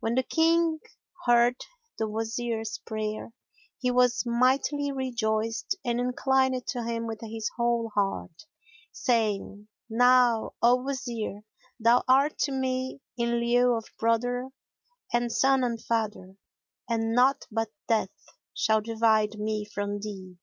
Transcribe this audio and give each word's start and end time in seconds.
When 0.00 0.16
the 0.16 0.22
King 0.22 0.80
heard 1.24 1.56
the 1.96 2.06
Wazir's 2.06 2.76
prayer, 2.84 3.30
he 3.78 3.90
was 3.90 4.26
mightily 4.26 4.92
rejoiced 4.92 5.76
and 5.82 5.98
inclined 5.98 6.66
to 6.66 6.82
him 6.84 7.06
with 7.06 7.22
his 7.22 7.48
whole 7.56 7.90
heart, 7.94 8.44
saying, 8.92 9.68
"Know, 9.88 10.52
O 10.60 10.74
Wazir, 10.82 11.40
thou 11.80 12.04
art 12.06 12.36
to 12.40 12.52
me 12.52 13.00
in 13.16 13.40
lieu 13.40 13.74
of 13.74 13.86
brother 13.98 14.50
and 15.10 15.32
son 15.32 15.64
and 15.64 15.82
father, 15.82 16.36
and 16.86 17.14
naught 17.14 17.46
but 17.50 17.70
death 17.88 18.10
shall 18.52 18.82
divide 18.82 19.38
me 19.38 19.64
from 19.64 20.00
thee. 20.00 20.36